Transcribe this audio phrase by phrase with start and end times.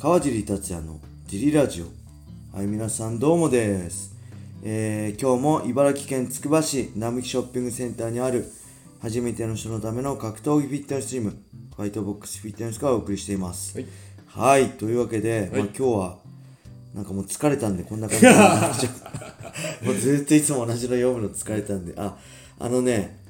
[0.00, 2.56] 川尻達也のジリラジオ。
[2.56, 4.16] はい皆さんどうもです、
[4.62, 8.50] えー今日も茨城県つくば市並木ショッピングセンターにある
[9.02, 11.36] 初めての人のための格闘技フィットネスチーム
[11.76, 13.76] ファイトボックスフィットネスからお送りしています。
[13.76, 13.88] はい。
[14.26, 15.50] はいというわけで、はい。
[15.50, 16.18] まあ、今日は
[16.94, 18.90] なんかもう疲れたんでこんな感じになっちゃ
[19.82, 21.92] うもうずっといつも同じの読むの疲れたんで。
[21.98, 22.16] あ
[22.58, 23.20] あのね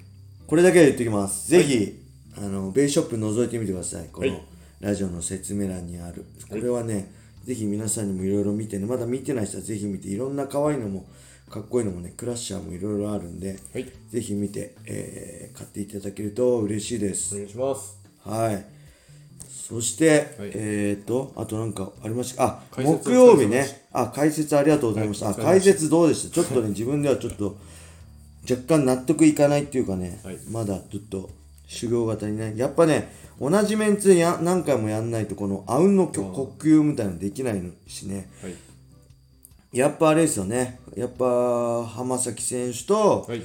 [0.47, 1.51] これだけは言っておきます。
[1.51, 2.01] ぜひ、
[2.37, 4.09] あの、ベイショップ覗いてみてください。
[4.13, 4.50] このはい
[4.81, 6.25] ラジオの説明欄にある。
[6.49, 7.13] これはね、
[7.45, 11.07] ぜひ皆さんにもいろいろ見てね、まだ見てない人はぜひ見て、いろんな可愛いのも、
[11.51, 17.39] かっこいいのもね、クラッシャーもいろいろあるんで、はいぜひ見て、えー買っていただけると嬉しいですお。
[17.39, 18.65] 願いしますはい。
[19.49, 22.45] そして、はいえっ、と、あとなんかありました？
[22.45, 23.67] あ、木曜日ね。
[23.93, 25.27] あ、解説ありがとうございました。
[25.27, 26.35] あ、はいお疲れ様で解説どうでした？
[26.35, 27.57] ちょっとね、自分ではちょっと、
[28.49, 31.29] 若干納得いかないっていうかね、はいまだちょっと
[31.71, 38.57] 修行型にね、やっぱね、同じメンツや何回もやんないと、このあうんの呼呼吸みたいなのできないのしね、はい。
[39.73, 43.43] やっぱあれですよね、やっぱ浜崎選手と、はい。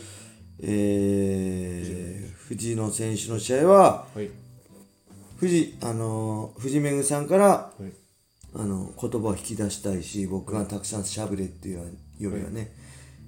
[0.62, 4.30] えー藤野選手の試合は、はい。
[5.38, 7.92] 藤あのー藤めぐさんからはい。
[8.58, 11.80] あの言葉を引き出したいし僕がたくさんしゃべれっていう
[12.20, 12.72] よりはね、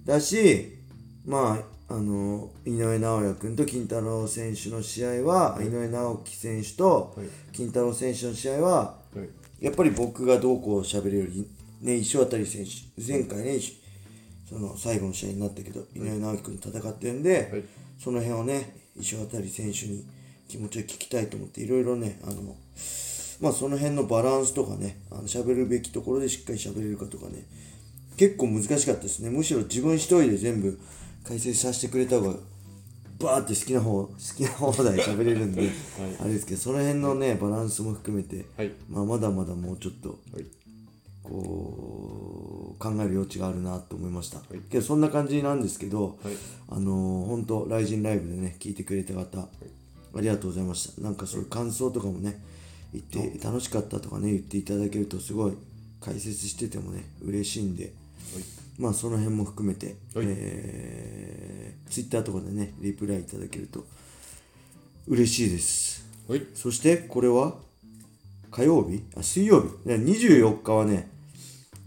[0.06, 0.78] だし
[1.26, 7.28] まああの井上尚弥君と金太郎選手の試合は、井上直樹選手とはい。
[7.54, 9.30] 金太郎選手の試合ははい。
[9.64, 11.50] やっぱり僕がどうこうしゃべれるより
[11.82, 13.82] ね石渡選手前回ね石
[14.48, 17.64] その最後の試合になったけど、井上直樹君と戦ってるんで、はい。
[17.98, 20.06] その辺をね石渡選手に
[20.48, 22.56] 気持ちを聞きたいと思っていろいろねあの
[23.42, 27.46] まあその辺のバランスとかねあの喋るべきところでしっかり喋れるかとかね
[28.18, 29.30] 結構難しかったですね。
[29.30, 30.80] むしろ自分一人で全部
[31.28, 32.36] 解説させてくれた方が
[33.20, 35.70] バーって好きな方好きな放題喋れるんで、
[36.22, 38.72] あれですけどその辺のねバランスも含めて、はい。
[38.90, 40.46] まあ、まだまだもうちょっとはい。
[41.24, 44.60] こう考える余地があるなと思いました、い。
[44.70, 46.36] けどそんな感じなんですけど、はい。
[46.70, 49.48] あのー、本当ライジンライブでね聞いてくれた方、あ
[50.22, 51.02] りがとうございました。
[51.02, 52.42] なんかそういう感想とかもね
[52.94, 55.58] 言って楽しかったとかね言っていただけるとすごい
[56.00, 57.92] 解説しててもね嬉しいんで、
[58.78, 60.26] まあその辺も含めて、はい。
[60.30, 63.86] えー、ツイッターとかでねリプライいただけると
[65.08, 66.06] 嬉しいです。
[66.28, 66.46] はい。
[66.54, 67.56] そしてこれは
[68.52, 69.04] 火曜日？
[69.16, 69.68] あ水曜日。
[69.90, 71.10] ね24日はね、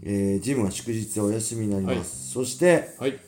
[0.03, 3.19] えージムは祝日でお休みになります、そしてはい。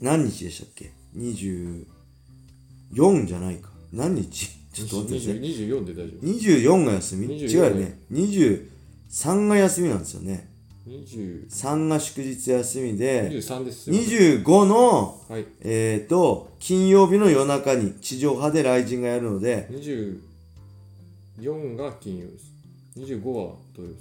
[0.00, 3.70] 何日でしたっけ？24じゃないか。
[3.92, 4.50] 何日？
[4.72, 5.40] ちょっと待ってください。
[5.40, 6.26] 20 24で大丈夫。
[6.26, 7.98] 24が休み？24違うよね。
[8.12, 10.50] 23が休みなんですよね。
[10.52, 10.55] 20
[10.86, 13.90] 3が祝日休みで23です。
[13.90, 15.44] 25のはい。
[15.62, 19.68] えっ、と金曜日の夜中に地上波で雷神がやるので
[21.40, 22.52] 24が金曜です。
[22.98, 23.94] 25は土曜で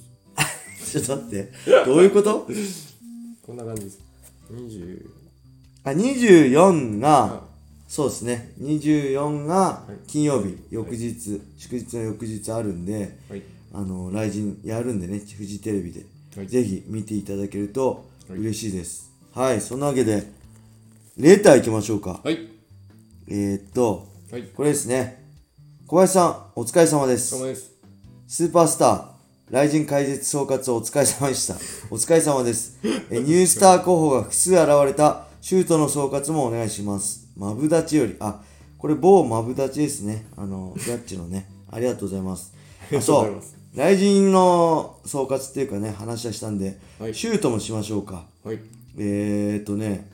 [0.85, 1.01] す。
[1.01, 1.51] ちょっと待って。
[1.85, 2.47] どういうこと？
[3.41, 4.00] こんな感じです。
[4.52, 5.09] 20
[5.84, 7.44] あ24があ
[7.88, 8.53] そうですね。
[8.62, 13.41] 24が金曜日、翌日、祝日の翌日あるんではい。
[13.73, 20.23] あの雷神やるんでねフジテレビで、はいぜひ見ていただけるとはい嬉しいですはい、そんなわけで
[21.18, 22.50] レター行きましょうかはい
[23.28, 25.23] えー、っとはいこれですね
[25.88, 27.75] 小林さんお疲れ様ですお疲れ様です
[28.28, 29.06] スーパースター、
[29.51, 31.53] 雷神解説総括お疲れ様でした。
[31.94, 32.79] お疲れ様です。
[33.12, 37.28] えニュースター候補が複数現れたシュートの総括もお願いします。
[37.38, 38.41] マブダチより、あ、
[38.79, 40.25] これ某マブダチですね。
[40.35, 41.47] あの、ジャッジのね。
[41.69, 42.52] ありがとうございます。
[42.81, 43.55] ありがとうそうございます。
[43.75, 47.13] 雷神の総括っていうかね、話はしたんで、はい。
[47.13, 48.25] シュートもしましょうか。
[48.44, 48.59] はい。
[48.97, 50.09] えー、っとね、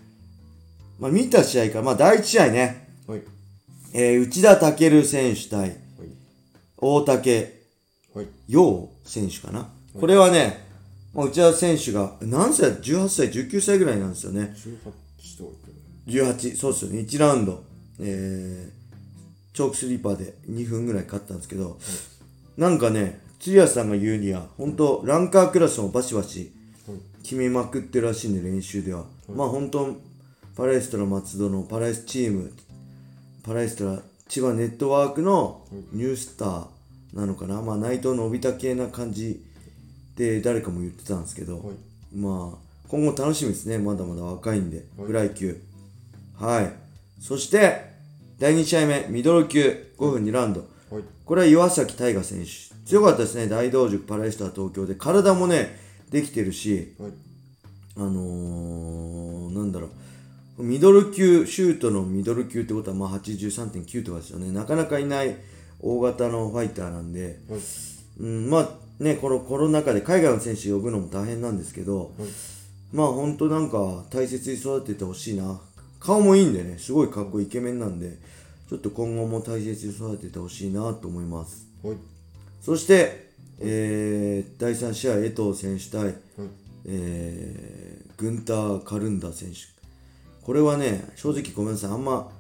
[1.00, 1.76] まあ見た試合か。
[1.76, 3.22] ら、まあ第一試合ね、はい。
[3.94, 5.72] えー内田健選手対はい。
[6.78, 7.62] 大竹
[8.14, 8.28] はい。
[8.48, 9.70] 陽選手かな、
[10.00, 10.66] これはね、
[11.14, 14.54] まあ、内田選手が何歳 ?18 歳、19歳ぐらいなんですよね。
[14.56, 14.98] 18とか。
[16.08, 17.00] 言って18、そうですよね。
[17.02, 17.64] 1ラウンド、
[18.00, 21.78] えー、チョークスリーパーで2分ぐらい勝ったんですけど、
[22.58, 26.52] なんかね、釣谷さんが言うには、本当ランカークラスもバシバシ
[26.88, 29.06] はい決めまくってるらしいんで、練習では。
[29.28, 29.96] まあ本当
[30.56, 32.54] パラエストラ松戸のパラエスチーム、
[33.44, 36.68] パラエストラ千葉ネットワークのニュースター
[37.14, 39.44] なのかな、まあ内藤のび太系な感じ
[40.16, 42.58] で誰かも言ってたんですけど、はいまあ
[42.90, 45.60] 今後楽しみですね、まだまだ若いんで、フライ級。
[46.38, 46.72] はい。
[47.20, 47.86] そして、
[48.38, 50.60] 第2試合目、ミドル級5分2ラウンド。
[50.92, 52.71] はいこれは岩崎大河選手。
[52.86, 54.96] 強かったですね、大道塾パラエスター東京で。
[54.96, 55.80] 体もね、
[56.10, 57.12] できてるし、はい
[57.98, 59.90] あのー、なんだろ
[60.58, 64.52] う、ミドル級、シュートのミドル級ってことは、まあ83.9とかですよね。
[64.52, 65.36] なかなかいない
[65.80, 67.60] 大型のファイターなんで、はい
[68.20, 68.70] うん、まあ、
[69.04, 72.30] ね、このコロナ禍で海外の選手呼ぶのも大変なんですけど、はい
[72.94, 75.62] まあ本当なんか大切に育ててほしいな。
[76.00, 78.18] 顔もいいんでね、すごいかっこいいイケメンなんで、
[78.70, 81.68] ちょっと今後も大切に育ててほしいなと思います。
[81.84, 81.96] はい
[82.62, 86.14] そして、えー第3試合、江藤選手対、はい
[86.86, 89.58] えーグンター・カルンダ選手。
[90.44, 92.32] これはね、正直ごめんなさい、あんま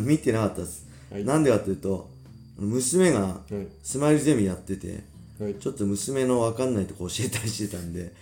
[0.00, 0.86] 見てなかったです。
[1.10, 1.24] はい。
[1.24, 2.08] なんでかというと、
[2.56, 3.66] 娘がはい。
[3.82, 5.04] スマイルゼミやってて、
[5.38, 5.54] はい。
[5.56, 8.12] ちょっと娘の分かんないとこ教えたりしてたんで、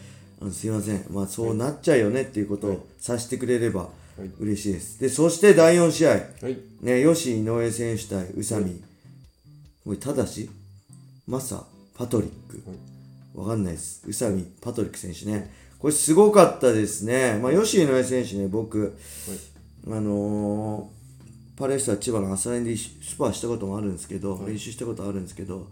[0.40, 3.82] あのすいません、まあそうなっちゃうよねっていうことをさせてくれれば
[4.18, 4.30] はい。
[4.40, 5.00] 嬉しいです。
[5.00, 6.16] で、そして第4試合、は
[6.48, 6.58] い。
[6.80, 8.82] ね、吉井上選手対宇佐美、
[9.84, 10.50] これただし、
[11.26, 11.64] マサ、
[11.94, 13.38] パトリック、はい。
[13.38, 14.02] わかんないです。
[14.06, 15.52] 宇佐美、パトリック選手ね。
[15.78, 17.38] これすごかったですね。
[17.42, 18.96] まあ、吉井上選手ね、僕、
[19.86, 20.96] あのー
[21.56, 25.68] パレスタ千葉の朝練でスパーしたこともあるんですけど、練習したことあるんですけど、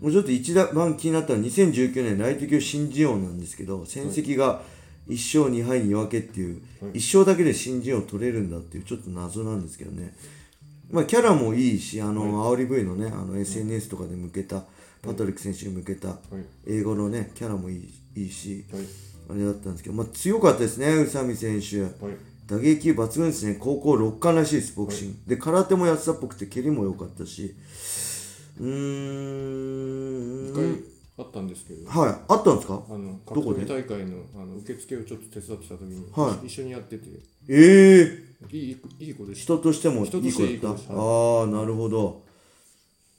[0.00, 4.62] もうちょっと一番気になったのは2019年ライト級新人王なんですけど、戦績が
[5.08, 6.60] 1勝2敗2分けっていう、
[6.92, 10.16] 1勝だけで新人王取れるんだっていうちょっと謎なんですけどね。
[10.90, 14.64] まあキャラもいいし、あの、煽り V のね、あの SNS とかで向けた、
[15.04, 16.18] パトリック選手に向けた、
[16.66, 18.82] 英語のね、キャラもいいいいし、はい
[19.26, 21.82] あれだったんですけど、まあ強かったですね、宇佐美選手。
[21.82, 22.16] はい
[22.46, 23.56] 打撃球抜群ですね。
[23.58, 25.16] 高校6冠らしいです、ボクシング。
[25.34, 27.54] で、空手もやってたっぽくて、蹴りも良かったし。
[28.60, 30.84] うー一回ん。
[31.16, 32.14] あったんですけどはい。
[32.28, 32.82] あったんですか？
[32.90, 33.64] あのどこで？
[33.64, 37.04] 格闘技大会のあの受付をちょっと手伝ってた時に、はい一緒にやってて
[37.48, 42.24] ええいいいい子でし人としてもいい子人としていいだったああ、なるほど。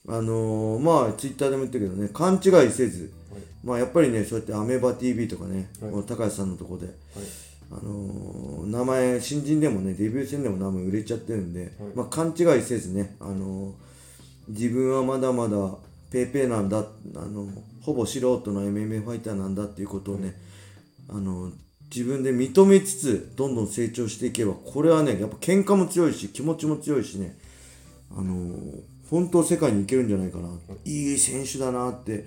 [0.07, 3.41] あのー、まあ、ツイッターでも言ったけどね、勘違いせず、はい。
[3.63, 5.91] まあ、やっぱりね、そうやってアメバ TV とかね、はい。
[5.91, 7.27] この高橋さんのとこで、たはい。
[7.71, 11.71] あのー名前新人でもねデビュー戦でも名前売れちゃってるんで、はい。
[11.95, 13.73] まあ、勘違いせずね、あのー
[14.47, 15.55] 自分はまだまだ
[16.11, 16.83] ペーペーなんだ、あ
[17.25, 17.47] の
[17.81, 20.35] ほぼ素人の MMA ファイターなんだっていうことをね、
[21.09, 21.51] あの
[21.93, 27.37] 自分で認めつつどんどん成長していけばこれはねやっぱ喧嘩も強いし気持ちも強いしね、
[28.15, 30.49] あのー本当世界に行けるんじゃないかな、
[30.83, 32.25] いい選手だなって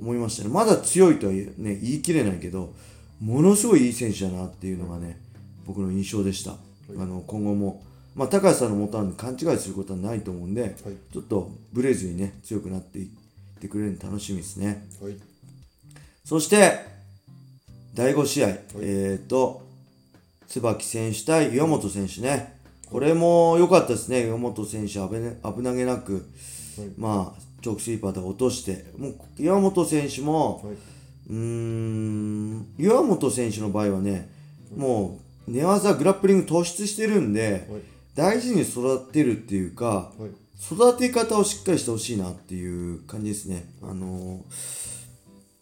[0.00, 0.50] 思いましたね。
[0.50, 2.74] まだ強いとはね、言い切れないけど
[3.20, 5.18] ものすごいいい選手だなっていうのがね
[5.66, 6.56] 僕の印象でした、あ
[7.04, 7.82] の今後も、
[8.14, 10.76] まあ、高橋さんのもとなんで勘違いすることはないと思うんで、
[11.12, 13.08] ちょっとブレずにね強くなっていっ
[13.60, 14.86] てくれるの楽しみですね。
[15.02, 15.16] はい。
[16.24, 16.78] そして
[17.94, 18.48] 第5試合、
[18.80, 19.66] えっ、と
[20.46, 22.57] 椿選手対岩本選手ね
[22.90, 24.26] これも良かったですね。
[24.26, 26.22] 岩本選手危,、ね、危なげなく、はい。
[26.96, 28.84] まあチョークスイーパーで落として。
[28.96, 30.74] もう岩本選手も、はい。
[31.30, 34.30] うーん岩本選手の場合はね、
[34.76, 37.80] もう寝技グラップリング突出してるんで、はい。
[38.14, 40.30] 大事に育てるっていうか、はい。
[40.60, 43.68] 育て方をしっかりしてほしいなっていう感じですね。
[43.82, 44.98] あのー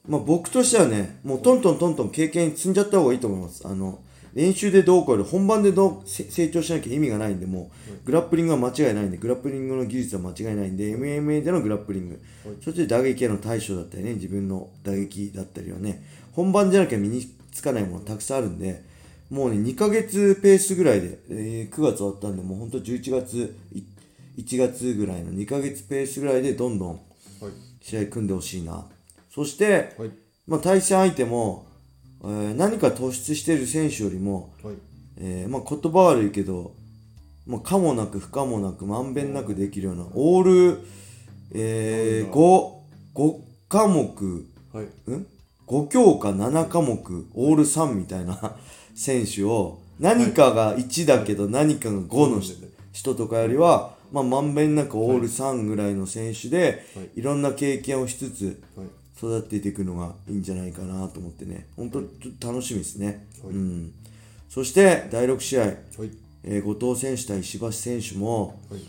[0.09, 3.67] まあ、僕としてはね、もうトントントントン経験積んじゃった方がいいと思います。
[3.67, 3.99] あの
[4.37, 7.71] 練習でどうこうより本番でどうせ成長しなきゃ意味がないんで、も
[8.03, 12.21] うグラップリングは間違いないんで、グラップリングの技術は間違いないんで、MMA でのグラップリング、
[12.63, 18.85] そして打撃への対処だったりね、自分の打撃だったりはね、本番じゃなきゃ身につかないものたくさんあるんで、
[19.31, 23.83] もうね、2ヶ月ペースぐらいで、えー9月終わったんで、もう本当11月、い
[24.37, 27.01] 1月ぐらいの2ヶ月ペースぐらいでどんどんはい。
[27.81, 28.87] 試合組んでほしいな。
[29.35, 30.11] そして、はい。
[30.47, 31.67] まあ、対戦相手も、
[32.23, 34.75] えー何か突出している選手よりも、はい。
[35.19, 36.75] えーまあ、言葉悪いけど、
[37.47, 40.81] まあ、可もなく不可もなくまんべんなくできるようなオール、
[41.55, 42.73] えー、5,
[43.15, 44.85] 5科目はい。
[45.11, 45.27] ん
[45.67, 48.57] ？5教科7科目オール3みたいな
[48.95, 52.55] 選手を何かが1だけど何かが5の人
[52.93, 57.11] 人とかよりは、まんべんなくオール3ぐらいの選手で、はい。
[57.17, 61.69] い、ろんな経験をしつつはい育てていくのがいいんじゃないかなと思ってね。
[61.77, 62.01] 本当
[62.47, 63.55] 楽しみですね、はい。
[63.55, 63.93] うん、
[64.49, 65.75] そして第6試合、はい。
[66.45, 68.81] えー後藤選手対石橋選手も、はい。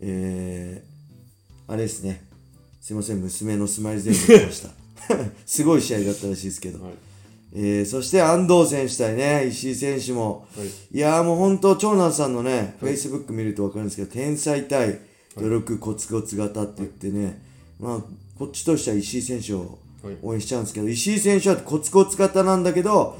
[0.00, 2.24] えー、あれですね。
[2.80, 4.70] すいません娘のスマイル全部来ました。
[5.46, 6.92] すごい試合だったらしいですけど、はい。
[7.52, 10.68] えーそして安藤選手対ね石井選手も、はい。
[10.96, 14.98] いやーもう本当長男さんのね、フェイスブック見ると分かるんですけど天才対
[15.36, 17.49] 努力コツコツ型って言ってね、
[17.80, 17.98] まあ
[18.38, 20.16] こっちとしては石井選手をはい。
[20.22, 23.16] 応援しちゃうんですけど、石井選手はコツコツ型なんだけど、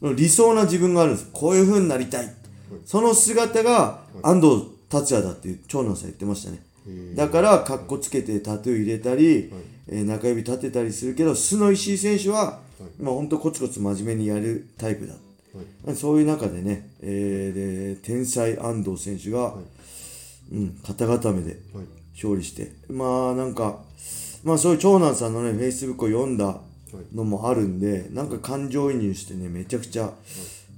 [0.00, 1.30] 理想な自分があるんです。
[1.32, 2.34] こういう風になりたい、
[2.84, 9.52] その姿が安藤達也だっていう長男さん言ってましたね、へだからかっこつけてタトゥー入れたり、
[9.88, 12.60] えー中指立てたりするけど素の石井選手は、
[12.98, 15.14] まあ本当コツコツ真面目にやるタイプだ。
[15.86, 15.96] はい。
[15.96, 19.54] そういう中でね、えーで天才安藤選手が、
[20.50, 21.84] うん、肩固めではい
[22.14, 23.80] 勝利して、まあなんか、
[24.44, 26.60] まあそういう長男さんのね、Facebook を読んだは
[26.92, 27.16] い。
[27.16, 30.12] のもあるんで、なんか感情移入してね、めちゃくちゃ、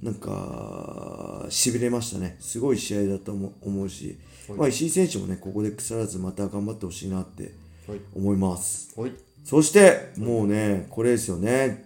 [0.01, 2.37] なんか、痺れましたね。
[2.39, 4.17] すごい試合だと思うし、
[4.47, 4.57] はい。
[4.57, 7.53] まあ石井選手もね、ここで腐らずまた頑張ってほしいなって
[7.87, 7.99] はい。
[8.15, 8.99] 思います。
[8.99, 9.11] はい。
[9.43, 11.85] そして、もうね、これですよね。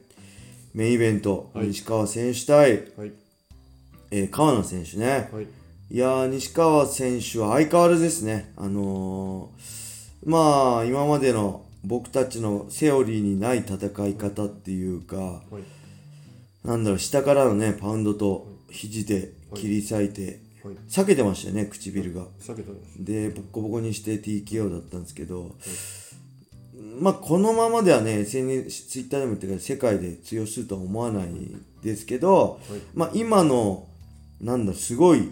[0.73, 1.67] メインイベント、はい。
[1.67, 3.11] 西川選手対、はい。
[4.11, 5.29] えー川名選手ね。
[5.91, 8.53] はいいやー、西川選手は相変わらずですね。
[8.55, 9.91] あのー
[10.23, 16.67] まあ、今までの僕たちのセオリーにない戦い方っていうか、はい。
[16.67, 20.75] なんだろう、下からのね、パウンドと肘で切り裂いて、はい。
[20.87, 22.25] 避けてましたよね、唇が。
[22.39, 25.55] 避けたんでボッコボコにして TKO だったんですけど、
[26.99, 31.27] まあ、このままではね、SNS、ツイッターでも言ったけど、世界で通用するとは思わない
[31.83, 32.79] ですけど、はい。
[32.93, 33.87] まあ、今の、
[34.39, 35.31] なんだ、すごい、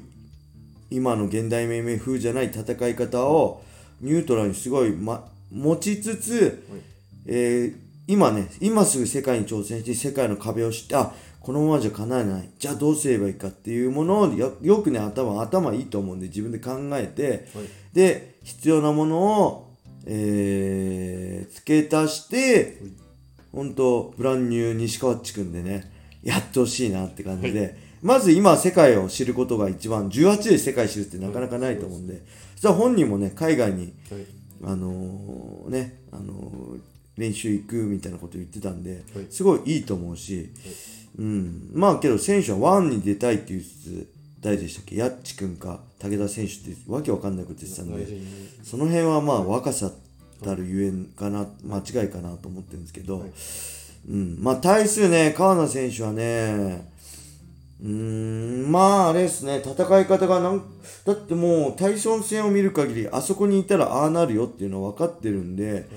[0.89, 3.63] 今の現代命名風じゃない戦い方を、
[4.01, 6.81] ニュートラルにすごい、ま、持ちつつ、はい。
[7.25, 12.49] えー今ね、今すぐ世界に挑戦して世界の壁を知って、あ、このままじゃ叶えない。
[12.57, 17.67] じゃあどうすればいいかっていうものをよよくね、頭、頭いいと思うんで自分で考えて、はい。
[17.93, 19.73] で、必要なものを、
[20.07, 22.77] えー付け足して、
[23.51, 25.91] 本当ブランニュー西川っちくんでね、
[26.23, 32.21] やってほしいなって感じで、まず今世界を知ることが一番、18で世界知るってなかなかないと思うんで、
[32.53, 34.25] そしたら本人もね、海外に、はい。
[34.61, 36.79] あのーね、あのー
[37.19, 39.27] 練習行くみたいなこと言ってたんで、はい。
[39.29, 40.49] すごいいいと思うし、
[41.17, 44.07] うん、まあけど選手はワンに出たいって言いつつ、
[44.39, 48.07] 誰でしたっけ、やっちくんか武田選手ってわけわかんないこと言ってたんで、
[48.63, 49.91] その辺はまあ若さ
[50.43, 53.31] たるゆえんかな、間違いかなと思ってるんですけど、はい。
[54.09, 56.89] うん、まあ対するね、川名選手はね、
[57.81, 60.63] うーん、まああれですね、戦い方がなん、
[61.05, 65.87] だってもうタイソン戦を見る限り、あそこにいたらああなるよっていうのは分かってるんで、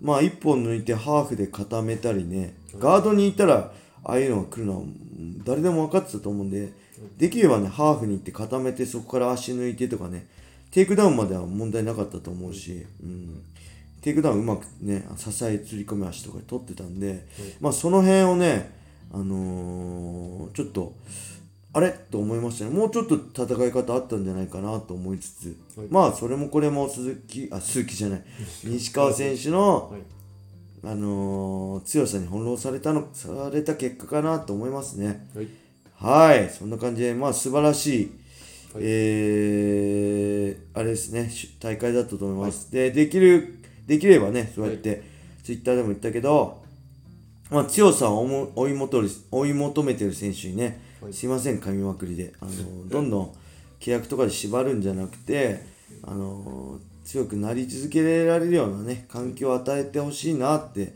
[0.00, 3.72] まあ一本抜いてハーフで固めたりね、ガードにいたら
[4.04, 6.72] ああいうのが来るのはうん誰でも分かってたと思うんで、
[7.18, 10.26] できればね、ハーフに行って固めてそこから足抜いてとかね、
[10.72, 13.42] テイクダウンまでは問題なかったと思うし、うん、
[14.00, 17.26] テイクダウンうまくね、支え釣り込み足とかで取ってたんで、
[17.60, 18.81] まあその辺をね、
[19.12, 20.94] あのーちょっと、
[21.74, 21.90] あれ？
[22.10, 22.70] と思いましたね。
[22.70, 25.86] もうちょっと戦い方あったんじゃないかなと思いつつ、はい。
[25.90, 28.24] まあそれもこれも鈴木、あ、鈴木じゃない、
[28.64, 30.00] 西川選手の、はい。
[30.84, 35.28] あのー強さに翻弄されたの、された結果かなと思いますね。
[35.34, 35.48] はい。
[35.94, 38.12] はい、そんな感じで、まあ素晴らしい、
[38.74, 38.82] はい。
[38.84, 42.72] えー、あれですね、し大会だったと思います。
[42.72, 45.02] で、できる、できればね、そうやって、
[45.44, 46.61] ツイッターでも言ったけど、
[47.52, 52.52] まあ強さを追い求追い求めてる選手にね、はいすいません、噛みまくりで、あの
[52.88, 53.32] どんどん
[53.78, 55.62] 契約とかで縛るんじゃなくて、
[56.02, 60.94] あの強くなり続けられるようなね、環境を与えてほしいなって、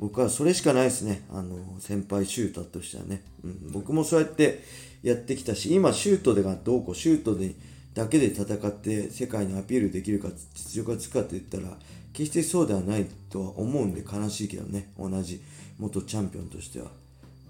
[0.00, 1.24] 僕はそれしかないですね。
[1.30, 3.22] あの、先輩シューターとしてはね。
[3.44, 4.64] うん、僕もそうやって
[5.04, 7.54] やってきたし、今シュートでがどうこう、シュートで
[7.94, 11.78] だけで戦って世界にアピールできるか、実力がつくかって言ったら、
[12.12, 14.90] 決してそうではないとは思うんで悲しいけどね。
[14.98, 15.40] 同じ
[15.82, 16.86] 元チャンピオンとしては。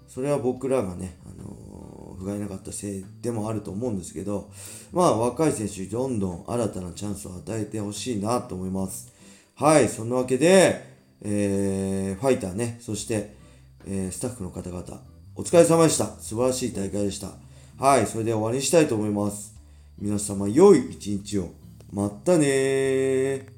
[0.07, 1.83] それは僕らがね、あのー
[2.15, 4.49] 不甲斐なかったせいでもあると思うんですけど、
[4.93, 9.13] まあ若い選手にどんどん新たなチャンスを与えてほしいなと思います。
[9.55, 10.85] はい、そんなわけで、
[11.21, 13.35] えーファイターね、そして、
[13.85, 15.01] えースタッフの方々、
[15.35, 16.05] お疲れ様でした。
[16.19, 17.31] 素晴らしい大会でした。
[17.77, 19.55] はい、それでは終わりにしたいと思います。
[19.97, 21.49] 皆様、良い一日を。
[21.91, 23.52] またねー。